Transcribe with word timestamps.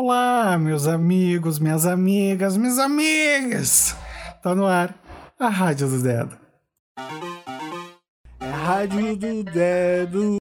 Olá, 0.00 0.56
meus 0.56 0.86
amigos, 0.86 1.58
minhas 1.58 1.84
amigas, 1.84 2.56
minhas 2.56 2.78
amigas! 2.78 3.96
Tá 4.40 4.54
no 4.54 4.64
ar 4.64 4.94
a 5.40 5.48
Rádio 5.48 5.88
do 5.88 6.00
Dedo. 6.00 6.38
É 8.38 8.46
a 8.46 8.56
Rádio 8.56 9.16
do 9.16 9.42
Dedo. 9.42 10.36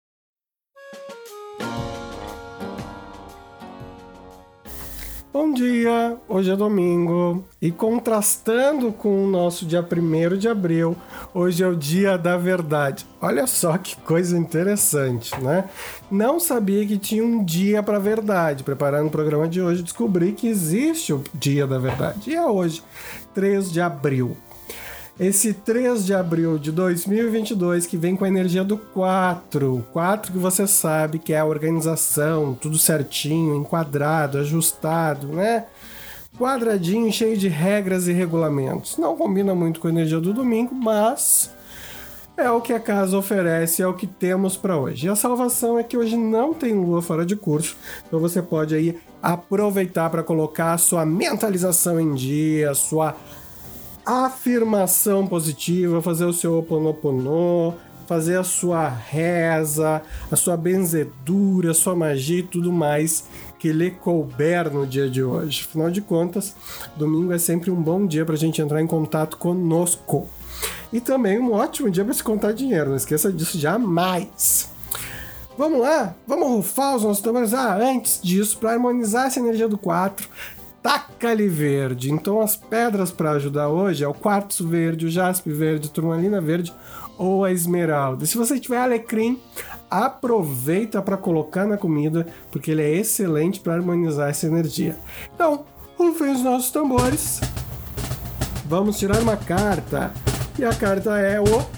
Dia, 5.57 6.15
hoje 6.29 6.51
é 6.51 6.55
domingo 6.55 7.43
e 7.59 7.71
contrastando 7.71 8.91
com 8.91 9.23
o 9.23 9.27
nosso 9.27 9.65
dia 9.65 9.81
1 9.81 10.37
de 10.37 10.47
abril, 10.47 10.95
hoje 11.33 11.63
é 11.63 11.67
o 11.67 11.75
dia 11.75 12.15
da 12.15 12.37
verdade. 12.37 13.07
Olha 13.19 13.47
só 13.47 13.75
que 13.75 13.95
coisa 14.01 14.37
interessante, 14.37 15.35
né? 15.41 15.67
Não 16.11 16.39
sabia 16.39 16.85
que 16.85 16.99
tinha 16.99 17.23
um 17.23 17.43
dia 17.43 17.81
para 17.81 17.97
verdade. 17.97 18.63
Preparando 18.63 19.07
o 19.07 19.11
programa 19.11 19.47
de 19.47 19.59
hoje, 19.59 19.81
descobri 19.81 20.33
que 20.33 20.47
existe 20.47 21.11
o 21.11 21.23
dia 21.33 21.65
da 21.65 21.79
verdade. 21.79 22.29
E 22.29 22.35
é 22.35 22.45
hoje, 22.45 22.83
3 23.33 23.71
de 23.71 23.81
abril. 23.81 24.37
Esse 25.19 25.51
3 25.51 26.05
de 26.05 26.13
abril 26.13 26.59
de 26.59 26.71
2022 26.71 27.87
que 27.87 27.97
vem 27.97 28.15
com 28.15 28.23
a 28.23 28.27
energia 28.27 28.63
do 28.63 28.77
4. 28.77 29.83
4 29.91 30.31
que 30.31 30.37
você 30.37 30.67
sabe 30.67 31.17
que 31.17 31.33
é 31.33 31.39
a 31.39 31.45
organização, 31.45 32.53
tudo 32.53 32.77
certinho, 32.77 33.55
enquadrado, 33.55 34.37
ajustado, 34.37 35.25
né? 35.29 35.65
Quadradinho, 36.37 37.11
cheio 37.11 37.35
de 37.35 37.47
regras 37.47 38.07
e 38.07 38.13
regulamentos. 38.13 38.95
Não 38.99 39.17
combina 39.17 39.55
muito 39.55 39.79
com 39.79 39.87
a 39.87 39.89
energia 39.89 40.19
do 40.19 40.31
domingo, 40.31 40.75
mas 40.75 41.49
é 42.37 42.51
o 42.51 42.61
que 42.61 42.71
a 42.71 42.79
casa 42.79 43.17
oferece, 43.17 43.81
é 43.81 43.87
o 43.87 43.95
que 43.95 44.05
temos 44.05 44.55
para 44.55 44.77
hoje. 44.77 45.07
E 45.07 45.09
a 45.09 45.15
salvação 45.15 45.79
é 45.79 45.83
que 45.83 45.97
hoje 45.97 46.15
não 46.15 46.53
tem 46.53 46.75
lua 46.75 47.01
fora 47.01 47.25
de 47.25 47.35
curso, 47.35 47.75
então 48.07 48.19
você 48.19 48.39
pode 48.39 48.75
aí 48.75 48.99
aproveitar 49.19 50.11
para 50.11 50.21
colocar 50.21 50.73
a 50.73 50.77
sua 50.77 51.03
mentalização 51.07 51.99
em 51.99 52.13
dia, 52.13 52.69
a 52.69 52.75
sua 52.75 53.15
afirmação 54.07 55.27
positiva, 55.27 56.01
fazer 56.01 56.23
o 56.23 56.31
seu 56.31 56.57
oponopono, 56.57 57.75
fazer 58.07 58.39
a 58.39 58.43
sua 58.43 58.87
reza, 58.87 60.01
a 60.31 60.35
sua 60.37 60.55
benzedura, 60.55 61.71
a 61.71 61.73
sua 61.73 61.93
magia 61.93 62.39
e 62.39 62.43
tudo 62.43 62.71
mais 62.71 63.25
que 63.59 63.73
lhe 63.73 63.91
couber 63.91 64.71
no 64.71 64.87
dia 64.87 65.09
de 65.09 65.21
hoje. 65.21 65.65
Afinal 65.67 65.91
de 65.91 65.99
contas, 65.99 66.55
domingo 66.95 67.33
é 67.33 67.37
sempre 67.37 67.69
um 67.69 67.81
bom 67.81 68.07
dia 68.07 68.23
para 68.23 68.35
a 68.35 68.37
gente 68.37 68.61
entrar 68.61 68.81
em 68.81 68.87
contato 68.87 69.35
conosco. 69.35 70.29
E 70.93 71.01
também 71.01 71.37
um 71.37 71.51
ótimo 71.51 71.91
dia 71.91 72.05
para 72.05 72.13
se 72.13 72.23
contar 72.23 72.53
dinheiro, 72.53 72.91
não 72.91 72.95
esqueça 72.95 73.29
disso 73.29 73.59
jamais. 73.59 74.69
Vamos 75.57 75.81
lá? 75.81 76.15
Vamos 76.25 76.47
rufar 76.47 76.95
os 76.95 77.03
nossos 77.03 77.21
tambores? 77.21 77.53
Ah, 77.53 77.75
antes 77.75 78.21
disso, 78.21 78.57
para 78.57 78.71
harmonizar 78.71 79.27
essa 79.27 79.39
energia 79.39 79.67
do 79.67 79.77
4, 79.77 80.29
taca-lhe 80.87 81.49
verde. 81.49 82.13
Então 82.13 82.39
as 82.39 82.55
pedras 82.55 83.11
para 83.11 83.31
ajudar 83.31 83.67
hoje 83.67 84.05
é 84.05 84.07
o 84.07 84.13
quartzo 84.13 84.65
verde, 84.65 85.05
o 85.05 85.09
jaspe 85.11 85.51
verde, 85.51 85.89
turmalina 85.89 86.39
verde 86.39 86.73
ou 87.17 87.43
a 87.43 87.51
esmeralda. 87.51 88.25
Se 88.25 88.37
você 88.37 88.57
tiver 88.57 88.77
alecrim, 88.77 89.37
aproveita 89.91 91.01
para 91.01 91.17
colocar 91.17 91.65
na 91.65 91.75
comida, 91.75 92.25
porque 92.49 92.71
ele 92.71 92.83
é 92.83 92.95
excelente 92.95 93.59
para 93.59 93.73
harmonizar 93.73 94.29
essa 94.29 94.47
energia. 94.47 94.95
Então, 95.35 95.65
rufem 95.97 96.31
os 96.31 96.41
nossos 96.41 96.71
tambores. 96.71 97.41
Vamos 98.65 98.97
tirar 98.97 99.19
uma 99.19 99.35
carta. 99.35 100.13
E 100.57 100.63
a 100.63 100.73
carta 100.73 101.17
é 101.17 101.41
o 101.41 101.76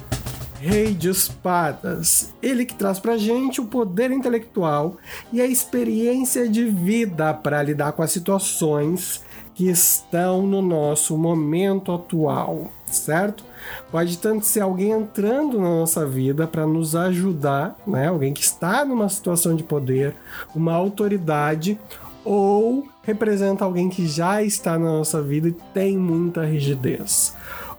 Rei 0.59 0.93
de 0.93 1.09
Espadas. 1.09 2.33
Ele 2.41 2.65
que 2.65 2.75
traz 2.75 2.99
pra 2.99 3.17
gente 3.17 3.61
o 3.61 3.65
poder 3.65 4.11
intelectual 4.11 4.97
e 5.31 5.39
a 5.41 5.45
experiência 5.45 6.49
de 6.49 6.65
vida 6.65 7.33
para 7.33 7.63
lidar 7.63 7.93
com 7.93 8.03
as 8.03 8.11
situações 8.11 9.23
que 9.55 9.69
estão 9.69 10.45
no 10.45 10.61
nosso 10.61 11.17
momento 11.17 11.91
atual, 11.91 12.71
certo? 12.85 13.43
Pode 13.91 14.17
tanto 14.17 14.45
ser 14.45 14.61
alguém 14.61 14.91
entrando 14.91 15.59
na 15.59 15.69
nossa 15.69 16.05
vida 16.05 16.47
para 16.47 16.65
nos 16.65 16.95
ajudar, 16.95 17.77
né? 17.85 18.07
Alguém 18.07 18.33
que 18.33 18.41
está 18.41 18.85
numa 18.85 19.09
situação 19.09 19.55
de 19.55 19.63
poder, 19.63 20.15
uma 20.55 20.73
autoridade, 20.73 21.77
ou 22.23 22.87
representa 23.03 23.65
alguém 23.65 23.89
que 23.89 24.07
já 24.07 24.43
está 24.43 24.77
na 24.77 24.85
nossa 24.85 25.21
vida 25.21 25.47
e 25.49 25.55
tem 25.73 25.97
muita 25.97 26.45
rigidez. 26.45 27.33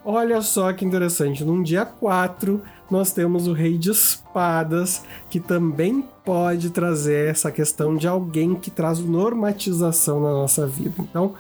Olha 0.05 0.41
só 0.41 0.73
que 0.73 0.85
interessante, 0.85 1.45
num 1.45 1.63
dia 1.63 1.85
4 1.85 2.63
nós 2.91 3.13
temos 3.13 3.47
o 3.47 3.53
Rei 3.53 3.77
de 3.77 3.91
Espadas, 3.91 5.05
que 5.29 5.39
também 5.39 6.03
pode 6.25 6.71
trazer 6.71 7.29
essa 7.29 7.53
questão 7.53 7.95
de 7.97 8.09
alguém 8.09 8.55
que 8.55 8.71
traz 8.71 8.99
normatização 8.99 10.21
na 10.21 10.31
nossa 10.31 10.67
vida. 10.67 10.95
Então, 10.99 11.35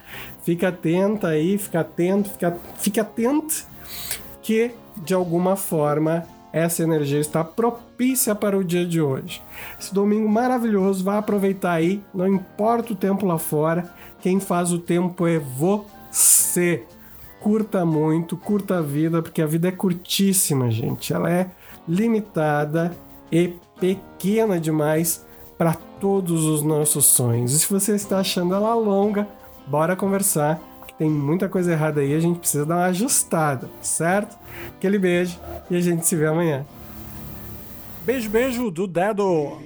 fica 0.44 0.68
atenta 0.68 1.28
aí, 1.28 1.56
fica 1.58 1.80
atento, 1.80 2.28
fica, 2.28 2.56
fica 2.76 3.00
atento 3.00 3.64
que 4.42 4.72
de 4.96 5.14
alguma 5.14 5.56
forma 5.56 6.24
essa 6.52 6.82
energia 6.82 7.18
está 7.20 7.42
propícia 7.42 8.34
para 8.34 8.58
o 8.58 8.64
dia 8.64 8.84
de 8.84 9.00
hoje. 9.00 9.42
Esse 9.80 9.94
domingo 9.94 10.28
maravilhoso, 10.28 11.02
vá 11.02 11.18
aproveitar 11.18 11.72
aí, 11.72 12.02
não 12.12 12.28
importa 12.28 12.92
o 12.92 12.96
tempo 12.96 13.24
lá 13.24 13.38
fora, 13.38 13.90
quem 14.20 14.38
faz 14.38 14.72
o 14.72 14.78
tempo 14.78 15.26
é 15.26 15.38
você 15.38 16.84
curta 17.40 17.84
muito, 17.84 18.36
curta 18.36 18.78
a 18.78 18.82
vida, 18.82 19.22
porque 19.22 19.42
a 19.42 19.46
vida 19.46 19.68
é 19.68 19.72
curtíssima, 19.72 20.70
gente. 20.70 21.12
Ela 21.12 21.30
é 21.30 21.50
limitada 21.88 22.96
e 23.32 23.54
pequena 23.80 24.60
demais 24.60 25.24
para 25.56 25.74
todos 25.74 26.44
os 26.44 26.62
nossos 26.62 27.06
sonhos. 27.06 27.52
E 27.52 27.58
se 27.58 27.70
você 27.70 27.94
está 27.94 28.18
achando 28.18 28.54
ela 28.54 28.74
longa, 28.74 29.26
bora 29.66 29.96
conversar, 29.96 30.60
que 30.86 30.94
tem 30.94 31.10
muita 31.10 31.48
coisa 31.48 31.72
errada 31.72 32.00
aí, 32.00 32.14
a 32.14 32.20
gente 32.20 32.38
precisa 32.38 32.66
dar 32.66 32.76
uma 32.76 32.86
ajustada, 32.86 33.68
certo? 33.80 34.38
Aquele 34.76 34.98
beijo 34.98 35.38
e 35.70 35.76
a 35.76 35.80
gente 35.80 36.06
se 36.06 36.16
vê 36.16 36.26
amanhã. 36.26 36.64
Beijo, 38.04 38.30
beijo 38.30 38.70
do 38.70 38.86
dedo. 38.86 39.58